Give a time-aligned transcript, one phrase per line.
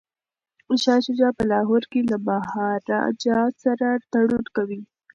[0.83, 4.81] شاه شجاع په لاهور کي له مهاراجا سره تړون کوي.